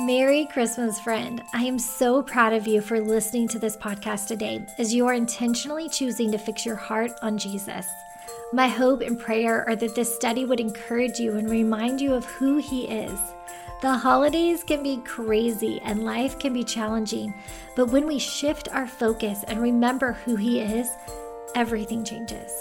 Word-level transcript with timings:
Merry 0.00 0.46
Christmas, 0.46 1.00
friend. 1.00 1.42
I 1.52 1.64
am 1.64 1.76
so 1.76 2.22
proud 2.22 2.52
of 2.52 2.68
you 2.68 2.80
for 2.80 3.00
listening 3.00 3.48
to 3.48 3.58
this 3.58 3.76
podcast 3.76 4.28
today 4.28 4.64
as 4.78 4.94
you 4.94 5.08
are 5.08 5.14
intentionally 5.14 5.88
choosing 5.88 6.30
to 6.30 6.38
fix 6.38 6.64
your 6.64 6.76
heart 6.76 7.10
on 7.20 7.36
Jesus. 7.36 7.84
My 8.52 8.68
hope 8.68 9.00
and 9.00 9.18
prayer 9.18 9.68
are 9.68 9.74
that 9.74 9.96
this 9.96 10.14
study 10.14 10.44
would 10.44 10.60
encourage 10.60 11.18
you 11.18 11.36
and 11.36 11.50
remind 11.50 12.00
you 12.00 12.14
of 12.14 12.24
who 12.26 12.58
He 12.58 12.84
is. 12.84 13.18
The 13.82 13.92
holidays 13.92 14.62
can 14.62 14.84
be 14.84 14.98
crazy 14.98 15.80
and 15.82 16.04
life 16.04 16.38
can 16.38 16.52
be 16.52 16.62
challenging, 16.62 17.34
but 17.74 17.90
when 17.90 18.06
we 18.06 18.20
shift 18.20 18.68
our 18.68 18.86
focus 18.86 19.42
and 19.48 19.60
remember 19.60 20.12
who 20.12 20.36
He 20.36 20.60
is, 20.60 20.88
everything 21.56 22.04
changes. 22.04 22.52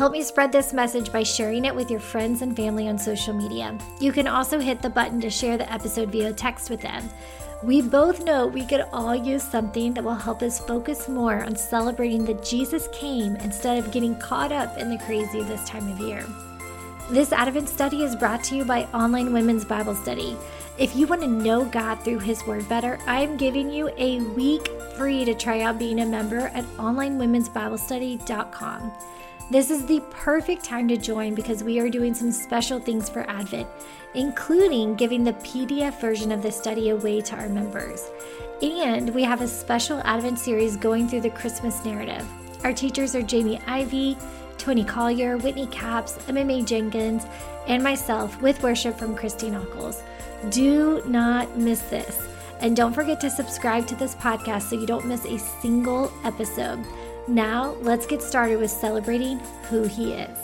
Help 0.00 0.14
me 0.14 0.22
spread 0.22 0.50
this 0.50 0.72
message 0.72 1.12
by 1.12 1.22
sharing 1.22 1.66
it 1.66 1.74
with 1.74 1.90
your 1.90 2.00
friends 2.00 2.40
and 2.40 2.56
family 2.56 2.88
on 2.88 2.96
social 2.96 3.34
media. 3.34 3.76
You 4.00 4.12
can 4.12 4.26
also 4.26 4.58
hit 4.58 4.80
the 4.80 4.88
button 4.88 5.20
to 5.20 5.28
share 5.28 5.58
the 5.58 5.70
episode 5.70 6.08
via 6.08 6.32
text 6.32 6.70
with 6.70 6.80
them. 6.80 7.06
We 7.62 7.82
both 7.82 8.24
know 8.24 8.46
we 8.46 8.64
could 8.64 8.86
all 8.94 9.14
use 9.14 9.42
something 9.42 9.92
that 9.92 10.02
will 10.02 10.14
help 10.14 10.40
us 10.40 10.58
focus 10.58 11.06
more 11.06 11.44
on 11.44 11.54
celebrating 11.54 12.24
that 12.24 12.42
Jesus 12.42 12.88
came 12.94 13.36
instead 13.36 13.76
of 13.76 13.92
getting 13.92 14.18
caught 14.18 14.52
up 14.52 14.78
in 14.78 14.88
the 14.88 14.96
crazy 15.04 15.42
this 15.42 15.68
time 15.68 15.92
of 15.92 16.00
year. 16.00 16.24
This 17.10 17.30
Advent 17.30 17.68
study 17.68 18.02
is 18.02 18.16
brought 18.16 18.42
to 18.44 18.56
you 18.56 18.64
by 18.64 18.84
Online 18.94 19.34
Women's 19.34 19.66
Bible 19.66 19.94
Study. 19.94 20.34
If 20.78 20.96
you 20.96 21.06
want 21.08 21.20
to 21.20 21.28
know 21.28 21.66
God 21.66 21.96
through 21.96 22.20
His 22.20 22.42
Word 22.46 22.66
better, 22.70 22.98
I 23.06 23.20
am 23.20 23.36
giving 23.36 23.70
you 23.70 23.90
a 23.98 24.20
week 24.20 24.66
free 24.96 25.26
to 25.26 25.34
try 25.34 25.60
out 25.60 25.78
being 25.78 26.00
a 26.00 26.06
member 26.06 26.46
at 26.54 26.64
onlinewomen'sbiblestudy.com. 26.78 28.92
This 29.50 29.68
is 29.72 29.84
the 29.84 30.00
perfect 30.10 30.64
time 30.64 30.86
to 30.86 30.96
join 30.96 31.34
because 31.34 31.64
we 31.64 31.80
are 31.80 31.90
doing 31.90 32.14
some 32.14 32.30
special 32.30 32.78
things 32.78 33.08
for 33.08 33.28
Advent, 33.28 33.66
including 34.14 34.94
giving 34.94 35.24
the 35.24 35.32
PDF 35.32 36.00
version 36.00 36.30
of 36.30 36.40
the 36.40 36.52
study 36.52 36.90
away 36.90 37.20
to 37.22 37.34
our 37.34 37.48
members. 37.48 38.08
And 38.62 39.12
we 39.12 39.24
have 39.24 39.40
a 39.40 39.48
special 39.48 40.00
Advent 40.04 40.38
series 40.38 40.76
going 40.76 41.08
through 41.08 41.22
the 41.22 41.30
Christmas 41.30 41.84
narrative. 41.84 42.24
Our 42.62 42.72
teachers 42.72 43.16
are 43.16 43.22
Jamie 43.22 43.60
Ivey, 43.66 44.16
Toni 44.56 44.84
Collier, 44.84 45.36
Whitney 45.36 45.66
Capps, 45.66 46.12
MMA 46.28 46.64
Jenkins, 46.64 47.26
and 47.66 47.82
myself 47.82 48.40
with 48.40 48.62
worship 48.62 48.96
from 48.96 49.16
Christy 49.16 49.50
Nockels. 49.50 50.00
Do 50.50 51.02
not 51.06 51.58
miss 51.58 51.80
this. 51.82 52.28
And 52.60 52.76
don't 52.76 52.92
forget 52.92 53.20
to 53.22 53.30
subscribe 53.30 53.88
to 53.88 53.96
this 53.96 54.14
podcast 54.14 54.62
so 54.62 54.78
you 54.78 54.86
don't 54.86 55.06
miss 55.06 55.24
a 55.24 55.38
single 55.38 56.12
episode. 56.22 56.86
Now, 57.28 57.72
let's 57.82 58.06
get 58.06 58.22
started 58.22 58.58
with 58.58 58.70
celebrating 58.70 59.38
who 59.68 59.84
He 59.84 60.12
is. 60.12 60.38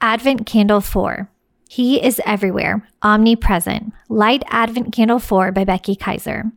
Advent 0.00 0.46
Candle 0.46 0.80
4 0.80 1.28
He 1.68 2.02
is 2.02 2.20
Everywhere, 2.24 2.88
Omnipresent. 3.02 3.92
Light 4.08 4.42
Advent 4.48 4.92
Candle 4.92 5.18
4 5.18 5.52
by 5.52 5.64
Becky 5.64 5.96
Kiser. 5.96 6.52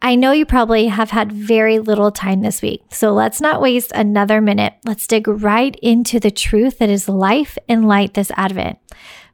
I 0.00 0.14
know 0.14 0.30
you 0.30 0.46
probably 0.46 0.86
have 0.86 1.10
had 1.10 1.32
very 1.32 1.80
little 1.80 2.12
time 2.12 2.40
this 2.40 2.62
week, 2.62 2.82
so 2.90 3.12
let's 3.12 3.40
not 3.40 3.60
waste 3.60 3.90
another 3.92 4.40
minute. 4.40 4.74
Let's 4.84 5.08
dig 5.08 5.26
right 5.26 5.74
into 5.82 6.20
the 6.20 6.30
truth 6.30 6.78
that 6.78 6.88
is 6.88 7.08
life 7.08 7.58
and 7.68 7.88
light 7.88 8.14
this 8.14 8.30
Advent. 8.36 8.78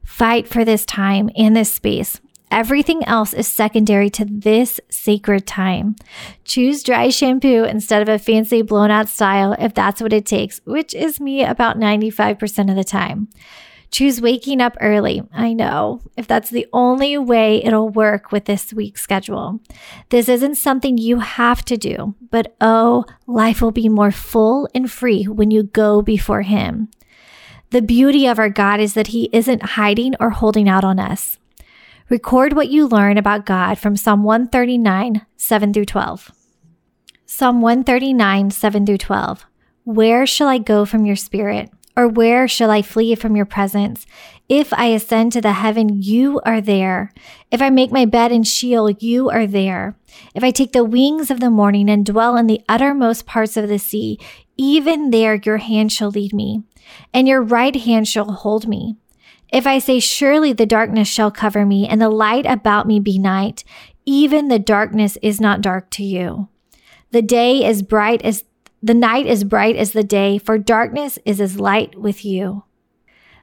Fight 0.03 0.47
for 0.47 0.65
this 0.65 0.83
time 0.85 1.29
and 1.35 1.55
this 1.55 1.71
space. 1.71 2.19
Everything 2.55 3.03
else 3.03 3.33
is 3.33 3.49
secondary 3.49 4.09
to 4.11 4.23
this 4.23 4.79
sacred 4.89 5.45
time. 5.45 5.97
Choose 6.45 6.83
dry 6.83 7.09
shampoo 7.09 7.65
instead 7.65 8.01
of 8.01 8.07
a 8.07 8.17
fancy 8.17 8.61
blown 8.61 8.89
out 8.89 9.09
style 9.09 9.57
if 9.59 9.73
that's 9.73 10.01
what 10.01 10.13
it 10.13 10.25
takes, 10.25 10.61
which 10.63 10.93
is 10.93 11.19
me 11.19 11.43
about 11.43 11.77
95% 11.77 12.69
of 12.69 12.77
the 12.77 12.85
time. 12.85 13.27
Choose 13.91 14.21
waking 14.21 14.61
up 14.61 14.77
early. 14.79 15.21
I 15.33 15.51
know, 15.51 15.99
if 16.15 16.27
that's 16.27 16.49
the 16.49 16.65
only 16.71 17.17
way 17.17 17.61
it'll 17.61 17.89
work 17.89 18.31
with 18.31 18.45
this 18.45 18.71
week's 18.71 19.01
schedule. 19.01 19.59
This 20.07 20.29
isn't 20.29 20.55
something 20.55 20.97
you 20.97 21.19
have 21.19 21.65
to 21.65 21.75
do, 21.75 22.15
but 22.31 22.55
oh, 22.61 23.03
life 23.27 23.61
will 23.61 23.71
be 23.71 23.89
more 23.89 24.11
full 24.11 24.69
and 24.73 24.89
free 24.89 25.25
when 25.25 25.51
you 25.51 25.63
go 25.63 26.01
before 26.01 26.43
Him. 26.43 26.87
The 27.71 27.81
beauty 27.81 28.25
of 28.27 28.39
our 28.39 28.49
God 28.49 28.79
is 28.79 28.93
that 28.93 29.07
He 29.07 29.29
isn't 29.33 29.71
hiding 29.71 30.15
or 30.21 30.29
holding 30.29 30.69
out 30.69 30.85
on 30.85 31.01
us. 31.01 31.37
Record 32.07 32.53
what 32.53 32.69
you 32.69 32.85
learn 32.85 33.17
about 33.17 33.47
God 33.47 33.79
from 33.79 33.97
Psalm 33.97 34.21
139, 34.23 35.25
7 35.37 35.73
through 35.73 35.85
12. 35.85 36.31
Psalm 37.25 37.61
139, 37.61 38.51
7 38.51 38.85
through 38.85 38.99
12. 38.99 39.45
Where 39.85 40.27
shall 40.27 40.47
I 40.47 40.59
go 40.59 40.85
from 40.85 41.07
your 41.07 41.15
spirit? 41.15 41.71
Or 41.97 42.07
where 42.07 42.47
shall 42.47 42.69
I 42.69 42.83
flee 42.83 43.15
from 43.15 43.35
your 43.35 43.47
presence? 43.47 44.05
If 44.47 44.71
I 44.73 44.87
ascend 44.87 45.31
to 45.31 45.41
the 45.41 45.53
heaven, 45.53 46.03
you 46.03 46.39
are 46.45 46.61
there. 46.61 47.11
If 47.49 47.59
I 47.59 47.71
make 47.71 47.91
my 47.91 48.05
bed 48.05 48.31
in 48.31 48.43
Sheol, 48.43 48.91
you 48.91 49.31
are 49.31 49.47
there. 49.47 49.97
If 50.35 50.43
I 50.43 50.51
take 50.51 50.73
the 50.73 50.83
wings 50.83 51.31
of 51.31 51.39
the 51.39 51.49
morning 51.49 51.89
and 51.89 52.05
dwell 52.05 52.37
in 52.37 52.45
the 52.45 52.61
uttermost 52.69 53.25
parts 53.25 53.57
of 53.57 53.67
the 53.67 53.79
sea, 53.79 54.19
even 54.57 55.09
there 55.09 55.41
your 55.43 55.57
hand 55.57 55.91
shall 55.91 56.11
lead 56.11 56.33
me, 56.33 56.61
and 57.11 57.27
your 57.27 57.41
right 57.41 57.75
hand 57.75 58.07
shall 58.07 58.31
hold 58.31 58.67
me. 58.67 58.95
If 59.51 59.67
I 59.67 59.79
say, 59.79 59.99
Surely 59.99 60.53
the 60.53 60.65
darkness 60.65 61.07
shall 61.07 61.31
cover 61.31 61.65
me, 61.65 61.87
and 61.87 62.01
the 62.01 62.09
light 62.09 62.45
about 62.45 62.87
me 62.87 62.99
be 62.99 63.17
night, 63.17 63.63
even 64.05 64.47
the 64.47 64.59
darkness 64.59 65.17
is 65.21 65.41
not 65.41 65.61
dark 65.61 65.89
to 65.91 66.03
you. 66.03 66.49
The 67.11 67.21
day 67.21 67.65
is 67.65 67.81
bright 67.81 68.21
as 68.23 68.43
the 68.83 68.93
night 68.93 69.25
is 69.25 69.43
bright 69.43 69.75
as 69.75 69.93
the 69.93 70.03
day, 70.03 70.37
for 70.37 70.57
darkness 70.57 71.17
is 71.25 71.41
as 71.41 71.59
light 71.59 71.99
with 71.99 72.23
you. 72.23 72.63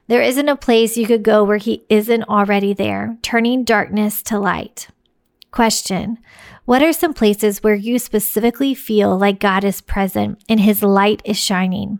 There 0.07 0.21
isn't 0.21 0.49
a 0.49 0.55
place 0.55 0.97
you 0.97 1.05
could 1.05 1.23
go 1.23 1.43
where 1.43 1.57
he 1.57 1.83
isn't 1.89 2.23
already 2.23 2.73
there, 2.73 3.17
turning 3.21 3.63
darkness 3.63 4.21
to 4.23 4.39
light. 4.39 4.87
Question 5.51 6.17
What 6.65 6.81
are 6.81 6.93
some 6.93 7.13
places 7.13 7.63
where 7.63 7.75
you 7.75 7.99
specifically 7.99 8.73
feel 8.73 9.17
like 9.17 9.39
God 9.39 9.63
is 9.63 9.81
present 9.81 10.43
and 10.47 10.59
his 10.59 10.83
light 10.83 11.21
is 11.25 11.37
shining? 11.37 11.99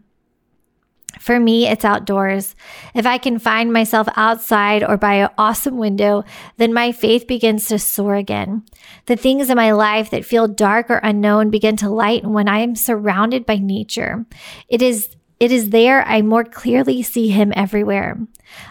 For 1.19 1.39
me, 1.39 1.67
it's 1.67 1.85
outdoors. 1.85 2.55
If 2.93 3.05
I 3.05 3.17
can 3.17 3.39
find 3.39 3.71
myself 3.71 4.07
outside 4.15 4.83
or 4.83 4.97
by 4.97 5.15
an 5.15 5.29
awesome 5.37 5.77
window, 5.77 6.23
then 6.57 6.73
my 6.73 6.91
faith 6.91 7.27
begins 7.27 7.67
to 7.67 7.79
soar 7.79 8.15
again. 8.15 8.63
The 9.05 9.15
things 9.15 9.49
in 9.49 9.55
my 9.55 9.71
life 9.71 10.09
that 10.09 10.25
feel 10.25 10.47
dark 10.47 10.89
or 10.89 10.97
unknown 10.97 11.49
begin 11.49 11.77
to 11.77 11.89
lighten 11.89 12.33
when 12.33 12.47
I 12.47 12.59
am 12.59 12.75
surrounded 12.75 13.45
by 13.45 13.57
nature. 13.57 14.25
It 14.67 14.81
is 14.81 15.15
it 15.43 15.51
is 15.51 15.71
there 15.71 16.07
I 16.07 16.21
more 16.21 16.45
clearly 16.45 17.03
see 17.03 17.27
him 17.27 17.51
everywhere. 17.53 18.17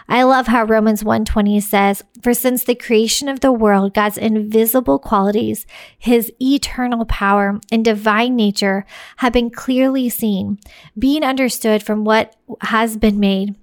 I 0.09 0.23
love 0.23 0.47
how 0.47 0.63
Romans 0.63 1.03
1:20 1.03 1.59
says, 1.59 2.03
"For 2.23 2.33
since 2.33 2.63
the 2.63 2.73
creation 2.73 3.29
of 3.29 3.41
the 3.41 3.51
world, 3.51 3.93
God's 3.93 4.17
invisible 4.17 4.97
qualities, 4.97 5.67
his 5.99 6.31
eternal 6.41 7.05
power 7.05 7.59
and 7.71 7.85
divine 7.85 8.35
nature 8.35 8.87
have 9.17 9.33
been 9.33 9.51
clearly 9.51 10.09
seen, 10.09 10.57
being 10.97 11.23
understood 11.23 11.83
from 11.83 12.05
what 12.05 12.35
has 12.61 12.97
been 12.97 13.19
made, 13.19 13.53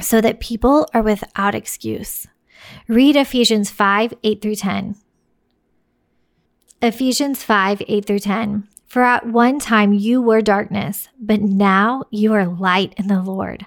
so 0.00 0.22
that 0.22 0.40
people 0.40 0.88
are 0.94 1.02
without 1.02 1.54
excuse." 1.54 2.26
Read 2.88 3.16
Ephesians 3.16 3.68
5, 3.68 4.14
8 4.22 4.40
through 4.40 4.56
10. 4.56 4.94
Ephesians 6.80 7.42
5, 7.42 7.82
8 7.86 8.06
through 8.06 8.20
10. 8.20 8.66
For 8.86 9.02
at 9.02 9.26
one 9.26 9.58
time 9.58 9.92
you 9.92 10.22
were 10.22 10.40
darkness, 10.40 11.08
but 11.18 11.40
now 11.40 12.04
you 12.10 12.32
are 12.32 12.46
light 12.46 12.94
in 12.96 13.08
the 13.08 13.22
Lord. 13.22 13.66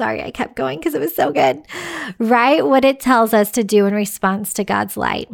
Sorry, 0.00 0.22
I 0.22 0.30
kept 0.30 0.56
going 0.56 0.78
because 0.78 0.94
it 0.94 1.00
was 1.00 1.14
so 1.14 1.30
good. 1.30 1.62
Write 2.18 2.66
what 2.66 2.86
it 2.86 3.00
tells 3.00 3.34
us 3.34 3.50
to 3.50 3.62
do 3.62 3.84
in 3.84 3.92
response 3.92 4.54
to 4.54 4.64
God's 4.64 4.96
light. 4.96 5.28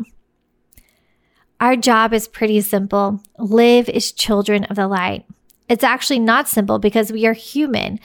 Our 1.61 1.77
job 1.77 2.13
is 2.13 2.27
pretty 2.27 2.61
simple 2.63 3.23
live 3.39 3.89
as 3.89 4.11
children 4.11 4.65
of 4.65 4.75
the 4.75 4.89
light. 4.89 5.25
It's 5.69 5.85
actually 5.85 6.19
not 6.19 6.49
simple 6.49 6.81
because 6.81 7.13
we 7.13 7.27
are 7.27 7.33
human, 7.33 8.01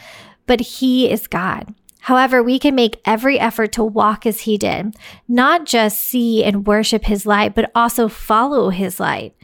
but 0.45 0.59
He 0.59 1.09
is 1.09 1.25
God. 1.25 1.73
However, 2.01 2.43
we 2.43 2.59
can 2.59 2.75
make 2.75 3.01
every 3.05 3.39
effort 3.39 3.71
to 3.71 3.83
walk 3.83 4.27
as 4.27 4.41
He 4.41 4.59
did, 4.59 4.95
not 5.27 5.65
just 5.65 5.99
see 5.99 6.43
and 6.43 6.67
worship 6.67 7.05
His 7.05 7.25
light, 7.25 7.55
but 7.55 7.71
also 7.73 8.07
follow 8.07 8.69
His 8.69 8.99
light. 8.99 9.35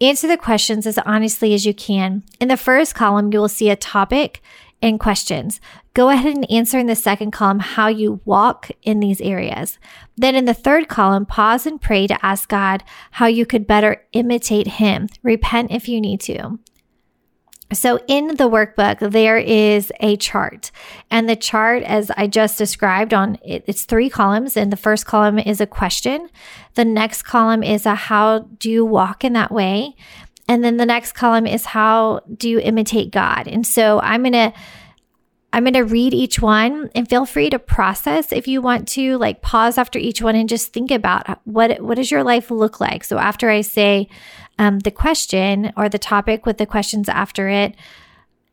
Answer 0.00 0.26
the 0.26 0.36
questions 0.36 0.88
as 0.88 0.98
honestly 0.98 1.54
as 1.54 1.64
you 1.64 1.72
can. 1.72 2.24
In 2.40 2.48
the 2.48 2.56
first 2.56 2.96
column, 2.96 3.32
you 3.32 3.38
will 3.38 3.48
see 3.48 3.70
a 3.70 3.76
topic 3.76 4.42
and 4.80 5.00
questions. 5.00 5.60
Go 5.94 6.10
ahead 6.10 6.34
and 6.34 6.50
answer 6.50 6.78
in 6.78 6.86
the 6.86 6.94
second 6.94 7.32
column 7.32 7.58
how 7.58 7.88
you 7.88 8.20
walk 8.24 8.70
in 8.82 9.00
these 9.00 9.20
areas. 9.20 9.78
Then 10.16 10.34
in 10.34 10.44
the 10.44 10.54
third 10.54 10.88
column, 10.88 11.26
pause 11.26 11.66
and 11.66 11.80
pray 11.80 12.06
to 12.06 12.24
ask 12.24 12.48
God 12.48 12.84
how 13.12 13.26
you 13.26 13.44
could 13.44 13.66
better 13.66 14.04
imitate 14.12 14.66
Him. 14.66 15.08
Repent 15.22 15.72
if 15.72 15.88
you 15.88 16.00
need 16.00 16.20
to. 16.22 16.58
So, 17.70 18.00
in 18.08 18.28
the 18.28 18.48
workbook, 18.48 19.10
there 19.12 19.36
is 19.36 19.92
a 20.00 20.16
chart, 20.16 20.70
and 21.10 21.28
the 21.28 21.36
chart, 21.36 21.82
as 21.82 22.10
I 22.16 22.26
just 22.26 22.56
described, 22.56 23.12
on 23.12 23.36
it's 23.44 23.84
three 23.84 24.08
columns. 24.08 24.56
And 24.56 24.72
the 24.72 24.76
first 24.76 25.04
column 25.04 25.38
is 25.38 25.60
a 25.60 25.66
question. 25.66 26.30
The 26.76 26.86
next 26.86 27.24
column 27.24 27.62
is 27.62 27.84
a 27.84 27.94
how 27.94 28.38
do 28.58 28.70
you 28.70 28.86
walk 28.86 29.22
in 29.22 29.34
that 29.34 29.52
way, 29.52 29.96
and 30.48 30.64
then 30.64 30.78
the 30.78 30.86
next 30.86 31.12
column 31.12 31.46
is 31.46 31.66
how 31.66 32.20
do 32.34 32.48
you 32.48 32.58
imitate 32.58 33.12
God. 33.12 33.46
And 33.46 33.66
so, 33.66 34.00
I'm 34.00 34.22
gonna 34.22 34.52
I'm 35.52 35.64
going 35.64 35.74
to 35.74 35.84
read 35.84 36.12
each 36.12 36.40
one 36.40 36.90
and 36.94 37.08
feel 37.08 37.24
free 37.24 37.48
to 37.50 37.58
process 37.58 38.32
if 38.32 38.46
you 38.46 38.60
want 38.60 38.86
to 38.88 39.16
like 39.16 39.40
pause 39.40 39.78
after 39.78 39.98
each 39.98 40.20
one 40.20 40.36
and 40.36 40.48
just 40.48 40.72
think 40.72 40.90
about 40.90 41.40
what 41.44 41.80
what 41.80 41.96
does 41.96 42.10
your 42.10 42.22
life 42.22 42.50
look 42.50 42.80
like. 42.80 43.02
So 43.02 43.18
after 43.18 43.48
I 43.48 43.62
say 43.62 44.08
um, 44.58 44.80
the 44.80 44.90
question 44.90 45.72
or 45.76 45.88
the 45.88 45.98
topic 45.98 46.44
with 46.44 46.58
the 46.58 46.66
questions 46.66 47.08
after 47.08 47.48
it, 47.48 47.74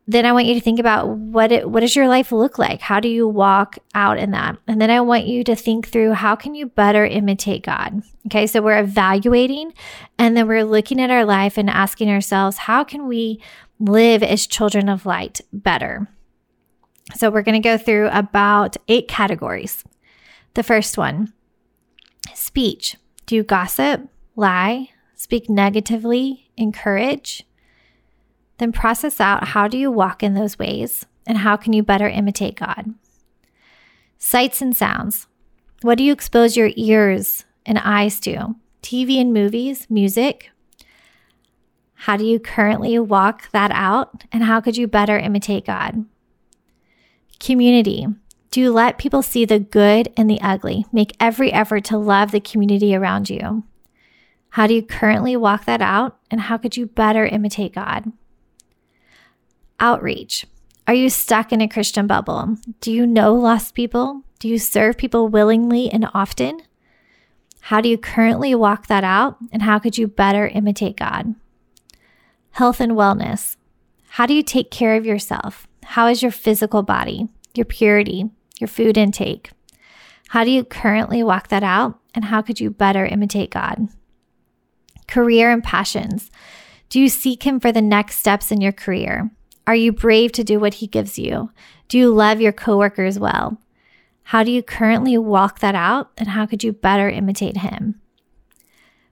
then 0.07 0.25
I 0.25 0.33
want 0.33 0.45
you 0.45 0.53
to 0.53 0.61
think 0.61 0.79
about 0.79 1.09
what 1.09 1.51
it, 1.51 1.69
what 1.69 1.79
does 1.79 1.95
your 1.95 2.07
life 2.07 2.31
look 2.31 2.59
like? 2.59 2.79
How 2.79 2.99
do 2.99 3.07
you 3.07 3.27
walk 3.27 3.79
out 3.95 4.19
in 4.19 4.31
that? 4.31 4.57
And 4.67 4.79
then 4.79 4.91
I 4.91 5.01
want 5.01 5.25
you 5.25 5.43
to 5.45 5.55
think 5.55 5.87
through 5.87 6.13
how 6.13 6.35
can 6.35 6.53
you 6.53 6.67
better 6.67 7.05
imitate 7.05 7.63
God? 7.63 8.03
Okay, 8.27 8.45
so 8.45 8.61
we're 8.61 8.79
evaluating 8.79 9.73
and 10.19 10.37
then 10.37 10.47
we're 10.47 10.63
looking 10.63 11.01
at 11.01 11.09
our 11.09 11.25
life 11.25 11.57
and 11.57 11.69
asking 11.69 12.09
ourselves, 12.09 12.57
how 12.57 12.83
can 12.83 13.07
we 13.07 13.41
live 13.79 14.21
as 14.21 14.45
children 14.45 14.89
of 14.89 15.07
light 15.07 15.41
better? 15.51 16.07
So 17.15 17.29
we're 17.31 17.43
going 17.43 17.61
to 17.61 17.67
go 17.67 17.77
through 17.77 18.09
about 18.09 18.77
eight 18.87 19.07
categories. 19.07 19.83
The 20.53 20.63
first 20.63 20.97
one, 20.97 21.33
speech. 22.33 22.95
Do 23.25 23.35
you 23.35 23.43
gossip, 23.43 24.07
lie, 24.35 24.89
speak 25.15 25.49
negatively, 25.49 26.51
encourage, 26.57 27.43
then 28.57 28.71
process 28.71 29.19
out 29.19 29.49
how 29.49 29.67
do 29.67 29.77
you 29.77 29.91
walk 29.91 30.23
in 30.23 30.33
those 30.33 30.57
ways 30.57 31.05
and 31.25 31.39
how 31.39 31.57
can 31.57 31.73
you 31.73 31.83
better 31.83 32.07
imitate 32.07 32.55
God. 32.55 32.93
Sights 34.17 34.61
and 34.61 34.75
sounds. 34.75 35.27
What 35.81 35.97
do 35.97 36.03
you 36.03 36.13
expose 36.13 36.55
your 36.55 36.71
ears 36.75 37.45
and 37.65 37.77
eyes 37.79 38.19
to? 38.21 38.55
TV 38.81 39.19
and 39.19 39.33
movies, 39.33 39.87
music. 39.89 40.51
How 41.93 42.17
do 42.17 42.25
you 42.25 42.39
currently 42.39 42.97
walk 42.99 43.49
that 43.51 43.71
out 43.71 44.23
and 44.31 44.43
how 44.43 44.61
could 44.61 44.77
you 44.77 44.87
better 44.87 45.17
imitate 45.17 45.65
God? 45.65 46.05
Community. 47.39 48.07
Do 48.51 48.61
you 48.61 48.71
let 48.71 48.97
people 48.97 49.21
see 49.21 49.43
the 49.43 49.59
good 49.59 50.13
and 50.15 50.29
the 50.29 50.39
ugly? 50.41 50.85
Make 50.91 51.15
every 51.19 51.51
effort 51.51 51.83
to 51.85 51.97
love 51.97 52.31
the 52.31 52.39
community 52.39 52.95
around 52.95 53.29
you. 53.29 53.63
How 54.49 54.67
do 54.67 54.73
you 54.73 54.81
currently 54.81 55.35
walk 55.35 55.65
that 55.65 55.81
out? 55.81 56.17
And 56.31 56.41
how 56.41 56.57
could 56.57 56.77
you 56.77 56.85
better 56.85 57.25
imitate 57.25 57.73
God? 57.73 58.11
Outreach. 59.79 60.45
Are 60.87 60.93
you 60.93 61.09
stuck 61.09 61.51
in 61.51 61.61
a 61.61 61.67
Christian 61.67 62.07
bubble? 62.07 62.57
Do 62.79 62.91
you 62.91 63.07
know 63.07 63.33
lost 63.33 63.73
people? 63.73 64.21
Do 64.39 64.47
you 64.47 64.59
serve 64.59 64.97
people 64.97 65.27
willingly 65.27 65.89
and 65.89 66.07
often? 66.13 66.61
How 67.61 67.81
do 67.81 67.89
you 67.89 67.97
currently 67.97 68.53
walk 68.53 68.87
that 68.87 69.03
out? 69.03 69.37
And 69.51 69.63
how 69.63 69.79
could 69.79 69.97
you 69.97 70.07
better 70.07 70.47
imitate 70.47 70.97
God? 70.97 71.33
Health 72.51 72.79
and 72.79 72.93
wellness. 72.93 73.57
How 74.09 74.25
do 74.25 74.33
you 74.33 74.43
take 74.43 74.69
care 74.69 74.95
of 74.95 75.05
yourself? 75.05 75.67
How 75.83 76.07
is 76.07 76.21
your 76.21 76.31
physical 76.31 76.83
body, 76.83 77.27
your 77.55 77.65
purity, 77.65 78.29
your 78.59 78.67
food 78.67 78.97
intake? 78.97 79.51
How 80.29 80.43
do 80.43 80.51
you 80.51 80.63
currently 80.63 81.23
walk 81.23 81.47
that 81.49 81.63
out? 81.63 81.99
And 82.13 82.25
how 82.25 82.41
could 82.41 82.59
you 82.59 82.69
better 82.69 83.05
imitate 83.05 83.51
God? 83.51 83.87
Career 85.07 85.51
and 85.51 85.63
passions. 85.63 86.31
Do 86.89 86.99
you 86.99 87.09
seek 87.09 87.43
Him 87.43 87.59
for 87.59 87.71
the 87.71 87.81
next 87.81 88.19
steps 88.19 88.51
in 88.51 88.61
your 88.61 88.71
career? 88.71 89.31
Are 89.67 89.75
you 89.75 89.91
brave 89.91 90.31
to 90.33 90.43
do 90.43 90.59
what 90.59 90.75
He 90.75 90.87
gives 90.87 91.17
you? 91.17 91.51
Do 91.87 91.97
you 91.97 92.13
love 92.13 92.41
your 92.41 92.51
coworkers 92.51 93.17
well? 93.19 93.59
How 94.23 94.43
do 94.43 94.51
you 94.51 94.63
currently 94.63 95.17
walk 95.17 95.59
that 95.59 95.75
out? 95.75 96.11
And 96.17 96.29
how 96.29 96.45
could 96.45 96.63
you 96.63 96.71
better 96.71 97.09
imitate 97.09 97.57
Him? 97.57 98.01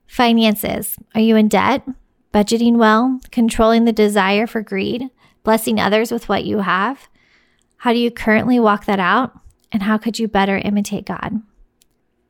Finances. 0.08 0.98
Are 1.16 1.22
you 1.22 1.36
in 1.36 1.48
debt? 1.48 1.88
Budgeting 2.34 2.78
well? 2.78 3.20
Controlling 3.32 3.86
the 3.86 3.92
desire 3.92 4.48
for 4.48 4.62
greed? 4.62 5.10
Blessing 5.44 5.80
others 5.80 6.12
with 6.12 6.30
what 6.30 6.46
you 6.46 6.60
have? 6.60 7.08
How 7.78 7.94
do 7.94 8.00
you 8.00 8.12
currently 8.12 8.60
walk 8.60 8.86
that 8.86 9.00
out? 9.00 9.34
And 9.72 9.84
how 9.84 9.98
could 9.98 10.20
you 10.20 10.28
better 10.28 10.58
imitate 10.58 11.06
God? 11.06 11.42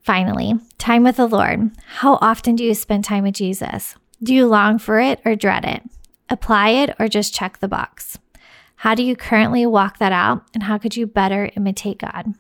Finally, 0.01 0.55
time 0.77 1.03
with 1.03 1.17
the 1.17 1.27
Lord. 1.27 1.71
How 1.97 2.17
often 2.21 2.55
do 2.55 2.63
you 2.63 2.73
spend 2.73 3.03
time 3.03 3.23
with 3.23 3.35
Jesus? 3.35 3.95
Do 4.21 4.33
you 4.33 4.47
long 4.47 4.77
for 4.77 4.99
it 4.99 5.21
or 5.25 5.35
dread 5.35 5.63
it? 5.63 5.83
Apply 6.29 6.69
it 6.69 6.95
or 6.99 7.07
just 7.07 7.33
check 7.33 7.59
the 7.59 7.67
box? 7.67 8.17
How 8.77 8.95
do 8.95 9.03
you 9.03 9.15
currently 9.15 9.65
walk 9.65 9.99
that 9.99 10.11
out? 10.11 10.43
And 10.53 10.63
how 10.63 10.77
could 10.77 10.95
you 10.97 11.07
better 11.07 11.49
imitate 11.55 11.99
God? 11.99 12.33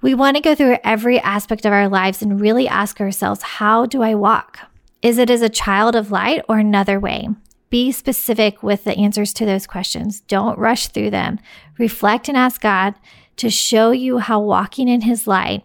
We 0.00 0.14
want 0.14 0.36
to 0.36 0.42
go 0.42 0.54
through 0.54 0.78
every 0.82 1.20
aspect 1.20 1.64
of 1.64 1.72
our 1.72 1.88
lives 1.88 2.22
and 2.22 2.40
really 2.40 2.66
ask 2.66 3.00
ourselves, 3.00 3.42
how 3.42 3.86
do 3.86 4.02
I 4.02 4.14
walk? 4.14 4.58
Is 5.00 5.18
it 5.18 5.30
as 5.30 5.42
a 5.42 5.48
child 5.48 5.94
of 5.94 6.10
light 6.10 6.42
or 6.48 6.58
another 6.58 6.98
way? 6.98 7.28
Be 7.70 7.90
specific 7.90 8.62
with 8.62 8.84
the 8.84 8.96
answers 8.96 9.32
to 9.34 9.46
those 9.46 9.66
questions. 9.66 10.20
Don't 10.20 10.58
rush 10.58 10.88
through 10.88 11.10
them. 11.10 11.38
Reflect 11.78 12.28
and 12.28 12.36
ask 12.36 12.60
God 12.60 12.94
to 13.36 13.48
show 13.48 13.92
you 13.92 14.18
how 14.18 14.40
walking 14.40 14.88
in 14.88 15.02
His 15.02 15.26
light 15.26 15.64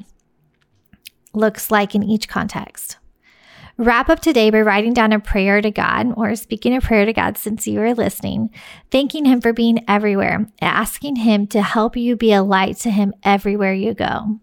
looks 1.34 1.70
like 1.70 1.94
in 1.94 2.04
each 2.04 2.28
context. 2.28 2.98
Wrap 3.80 4.10
up 4.10 4.20
today 4.22 4.50
by 4.50 4.62
writing 4.62 4.92
down 4.92 5.14
a 5.14 5.20
prayer 5.20 5.62
to 5.62 5.70
God 5.70 6.12
or 6.18 6.36
speaking 6.36 6.76
a 6.76 6.82
prayer 6.82 7.06
to 7.06 7.14
God 7.14 7.38
since 7.38 7.68
you 7.68 7.80
are 7.80 7.94
listening, 7.94 8.50
thanking 8.90 9.26
Him 9.26 9.40
for 9.40 9.54
being 9.54 9.86
everywhere, 9.88 10.48
asking 10.60 11.18
Him 11.18 11.46
to 11.48 11.62
help 11.62 11.96
you 11.96 12.16
be 12.16 12.34
a 12.34 12.42
light 12.42 12.78
to 12.78 12.90
Him 12.90 13.14
everywhere 13.22 13.76
you 13.76 13.94
go. 13.94 14.40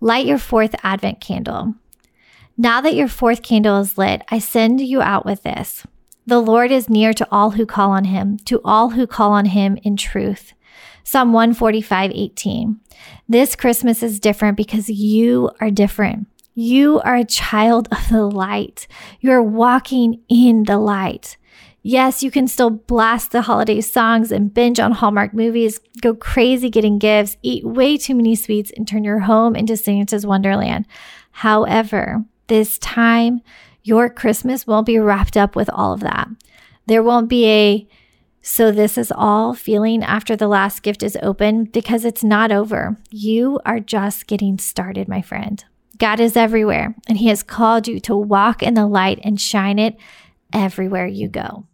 Light 0.00 0.26
your 0.26 0.38
fourth 0.38 0.74
Advent 0.82 1.20
candle. 1.20 1.74
Now 2.56 2.80
that 2.80 2.96
your 2.96 3.06
fourth 3.06 3.42
candle 3.42 3.78
is 3.78 3.96
lit, 3.96 4.22
I 4.28 4.40
send 4.40 4.80
you 4.80 5.00
out 5.00 5.24
with 5.24 5.44
this. 5.44 5.86
The 6.26 6.40
Lord 6.40 6.72
is 6.72 6.90
near 6.90 7.12
to 7.12 7.28
all 7.30 7.52
who 7.52 7.64
call 7.64 7.92
on 7.92 8.06
Him, 8.06 8.38
to 8.46 8.60
all 8.64 8.90
who 8.90 9.06
call 9.06 9.30
on 9.30 9.46
Him 9.46 9.78
in 9.84 9.96
truth. 9.96 10.52
Psalm 11.04 11.32
145, 11.32 12.10
18. 12.12 12.80
This 13.28 13.54
Christmas 13.54 14.02
is 14.02 14.18
different 14.18 14.56
because 14.56 14.90
you 14.90 15.48
are 15.60 15.70
different. 15.70 16.26
You 16.60 17.00
are 17.02 17.14
a 17.14 17.24
child 17.24 17.86
of 17.92 18.08
the 18.08 18.26
light. 18.26 18.88
You're 19.20 19.40
walking 19.40 20.22
in 20.28 20.64
the 20.64 20.76
light. 20.76 21.36
Yes, 21.82 22.24
you 22.24 22.32
can 22.32 22.48
still 22.48 22.70
blast 22.70 23.30
the 23.30 23.42
holiday 23.42 23.80
songs 23.80 24.32
and 24.32 24.52
binge 24.52 24.80
on 24.80 24.90
Hallmark 24.90 25.32
movies, 25.32 25.78
go 26.00 26.14
crazy 26.14 26.68
getting 26.68 26.98
gifts, 26.98 27.36
eat 27.44 27.64
way 27.64 27.96
too 27.96 28.16
many 28.16 28.34
sweets, 28.34 28.72
and 28.76 28.88
turn 28.88 29.04
your 29.04 29.20
home 29.20 29.54
into 29.54 29.76
Santa's 29.76 30.26
Wonderland. 30.26 30.86
However, 31.30 32.24
this 32.48 32.76
time, 32.80 33.40
your 33.84 34.10
Christmas 34.10 34.66
won't 34.66 34.86
be 34.86 34.98
wrapped 34.98 35.36
up 35.36 35.54
with 35.54 35.70
all 35.70 35.92
of 35.92 36.00
that. 36.00 36.26
There 36.86 37.04
won't 37.04 37.28
be 37.28 37.46
a 37.46 37.88
so, 38.42 38.72
this 38.72 38.98
is 38.98 39.12
all 39.14 39.54
feeling 39.54 40.02
after 40.02 40.34
the 40.34 40.48
last 40.48 40.82
gift 40.82 41.04
is 41.04 41.16
open 41.22 41.66
because 41.66 42.04
it's 42.04 42.24
not 42.24 42.50
over. 42.50 42.96
You 43.10 43.60
are 43.64 43.78
just 43.78 44.26
getting 44.26 44.58
started, 44.58 45.06
my 45.06 45.22
friend. 45.22 45.64
God 45.98 46.20
is 46.20 46.36
everywhere, 46.36 46.94
and 47.08 47.18
He 47.18 47.28
has 47.28 47.42
called 47.42 47.88
you 47.88 47.98
to 48.00 48.16
walk 48.16 48.62
in 48.62 48.74
the 48.74 48.86
light 48.86 49.18
and 49.24 49.40
shine 49.40 49.78
it 49.78 49.96
everywhere 50.52 51.06
you 51.06 51.28
go. 51.28 51.66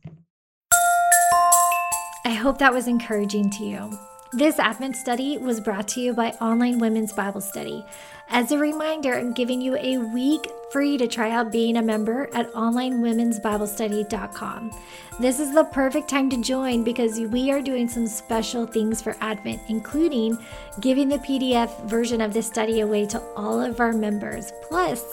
I 2.26 2.30
hope 2.30 2.58
that 2.58 2.72
was 2.72 2.88
encouraging 2.88 3.50
to 3.50 3.64
you. 3.64 4.13
This 4.34 4.58
Advent 4.58 4.96
study 4.96 5.38
was 5.38 5.60
brought 5.60 5.86
to 5.88 6.00
you 6.00 6.12
by 6.12 6.30
Online 6.40 6.78
Women's 6.80 7.12
Bible 7.12 7.40
Study. 7.40 7.86
As 8.28 8.50
a 8.50 8.58
reminder, 8.58 9.14
I'm 9.14 9.32
giving 9.32 9.60
you 9.60 9.76
a 9.76 9.98
week 9.98 10.50
free 10.72 10.98
to 10.98 11.06
try 11.06 11.30
out 11.30 11.52
being 11.52 11.76
a 11.76 11.82
member 11.82 12.28
at 12.34 12.52
onlinewomen'sbiblestudy.com. 12.52 14.72
This 15.20 15.38
is 15.38 15.54
the 15.54 15.62
perfect 15.62 16.08
time 16.08 16.28
to 16.30 16.42
join 16.42 16.82
because 16.82 17.20
we 17.20 17.52
are 17.52 17.62
doing 17.62 17.88
some 17.88 18.08
special 18.08 18.66
things 18.66 19.00
for 19.00 19.16
Advent, 19.20 19.60
including 19.68 20.36
giving 20.80 21.08
the 21.08 21.18
PDF 21.18 21.84
version 21.84 22.20
of 22.20 22.34
this 22.34 22.48
study 22.48 22.80
away 22.80 23.06
to 23.06 23.22
all 23.36 23.60
of 23.60 23.78
our 23.78 23.92
members. 23.92 24.52
Plus, 24.68 25.04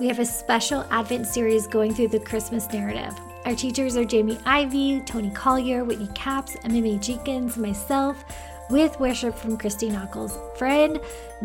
we 0.00 0.08
have 0.08 0.18
a 0.18 0.24
special 0.24 0.86
Advent 0.90 1.26
series 1.26 1.66
going 1.66 1.92
through 1.92 2.08
the 2.08 2.20
Christmas 2.20 2.72
narrative. 2.72 3.12
Our 3.44 3.54
teachers 3.54 3.98
are 3.98 4.04
Jamie 4.04 4.38
Ivey, 4.46 5.00
Toni 5.00 5.28
Collier, 5.30 5.84
Whitney 5.84 6.08
Capps, 6.14 6.56
MMA 6.64 7.02
Jenkins, 7.02 7.58
myself, 7.58 8.24
with 8.70 8.98
worship 9.00 9.34
from 9.34 9.58
Christy 9.58 9.88
Nockels. 9.90 10.38
Friend, 10.56 10.98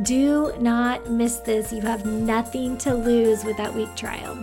do 0.04 0.54
not 0.60 1.10
miss 1.10 1.38
this. 1.38 1.74
You 1.74 1.82
have 1.82 2.06
nothing 2.06 2.78
to 2.80 2.94
lose 2.94 3.44
with 3.44 3.58
that 3.58 3.74
week 3.74 3.94
trial. 3.96 4.38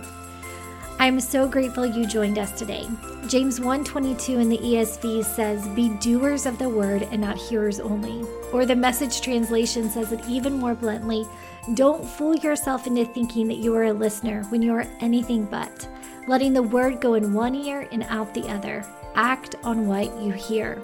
I'm 0.97 1.19
so 1.19 1.45
grateful 1.45 1.85
you 1.85 2.05
joined 2.05 2.39
us 2.39 2.53
today. 2.53 2.87
James 3.27 3.59
1:22 3.59 4.39
in 4.39 4.47
the 4.47 4.59
ESV 4.63 5.23
says, 5.23 5.67
"Be 5.69 5.89
doers 5.89 6.45
of 6.45 6.57
the 6.57 6.69
word 6.69 7.07
and 7.11 7.19
not 7.19 7.37
hearers 7.37 7.81
only." 7.81 8.25
Or 8.53 8.65
the 8.65 8.77
message 8.77 9.19
translation 9.19 9.89
says 9.89 10.13
it 10.13 10.21
even 10.29 10.57
more 10.57 10.73
bluntly, 10.73 11.27
"Don't 11.73 12.05
fool 12.05 12.35
yourself 12.35 12.87
into 12.87 13.03
thinking 13.03 13.49
that 13.49 13.57
you 13.57 13.75
are 13.75 13.85
a 13.85 13.93
listener 13.93 14.43
when 14.49 14.61
you 14.61 14.73
are 14.73 14.87
anything 15.01 15.45
but, 15.51 15.85
letting 16.29 16.53
the 16.53 16.63
word 16.63 17.01
go 17.01 17.15
in 17.15 17.33
one 17.33 17.55
ear 17.55 17.89
and 17.91 18.05
out 18.09 18.33
the 18.33 18.49
other. 18.49 18.85
Act 19.15 19.55
on 19.65 19.87
what 19.87 20.21
you 20.21 20.31
hear." 20.31 20.77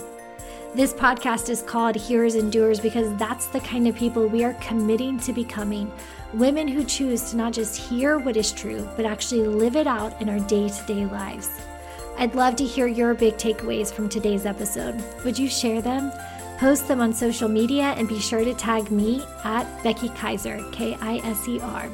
This 0.74 0.94
podcast 0.94 1.50
is 1.50 1.62
called 1.62 1.98
Hearers 1.98 2.36
and 2.36 2.50
Doers 2.50 2.80
because 2.80 3.14
that's 3.18 3.48
the 3.48 3.60
kind 3.60 3.90
of 3.90 3.96
people 3.96 4.26
we 4.28 4.46
are 4.46 4.54
committing 4.62 5.20
to 5.20 5.34
becoming. 5.34 5.92
Women 6.34 6.66
who 6.66 6.86
choose 6.86 7.32
to 7.32 7.36
not 7.36 7.52
just 7.52 7.76
hear 7.76 8.20
what 8.20 8.38
is 8.38 8.54
true, 8.54 8.88
but 8.96 9.06
actually 9.06 9.44
live 9.44 9.76
it 9.76 9.86
out 9.86 10.22
in 10.22 10.30
our 10.30 10.40
day 10.40 10.70
to 10.70 10.84
day 10.86 11.06
lives. 11.08 11.50
I'd 12.18 12.36
love 12.36 12.56
to 12.56 12.64
hear 12.64 12.88
your 12.88 13.14
big 13.14 13.34
takeaways 13.34 13.92
from 13.92 14.08
today's 14.08 14.46
episode. 14.46 15.04
Would 15.26 15.38
you 15.38 15.50
share 15.50 15.82
them? 15.82 16.10
Post 16.58 16.88
them 16.88 17.02
on 17.02 17.12
social 17.12 17.50
media 17.50 17.94
and 17.98 18.08
be 18.08 18.22
sure 18.22 18.46
to 18.46 18.54
tag 18.54 18.90
me 18.92 19.26
at 19.44 19.66
Becky 19.84 20.08
Kiser, 20.10 20.72
K 20.72 20.98
I 21.02 21.18
S 21.18 21.50
E 21.50 21.60
R. 21.60 21.90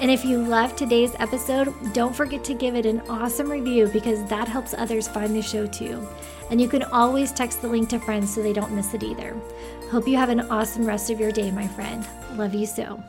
And 0.00 0.10
if 0.10 0.24
you 0.24 0.38
loved 0.38 0.76
today's 0.76 1.14
episode, 1.18 1.74
don't 1.92 2.14
forget 2.14 2.44
to 2.44 2.54
give 2.54 2.76
it 2.76 2.86
an 2.86 3.00
awesome 3.08 3.50
review 3.50 3.88
because 3.88 4.24
that 4.26 4.46
helps 4.46 4.72
others 4.74 5.08
find 5.08 5.34
the 5.34 5.42
show 5.42 5.66
too. 5.66 6.06
And 6.50 6.60
you 6.60 6.68
can 6.68 6.84
always 6.84 7.32
text 7.32 7.60
the 7.62 7.68
link 7.68 7.88
to 7.90 7.98
friends 7.98 8.32
so 8.32 8.42
they 8.42 8.52
don't 8.52 8.72
miss 8.72 8.94
it 8.94 9.02
either. 9.02 9.36
Hope 9.90 10.06
you 10.06 10.16
have 10.16 10.28
an 10.28 10.40
awesome 10.50 10.86
rest 10.86 11.10
of 11.10 11.18
your 11.18 11.32
day, 11.32 11.50
my 11.50 11.66
friend. 11.66 12.06
Love 12.36 12.54
you 12.54 12.66
so. 12.66 13.02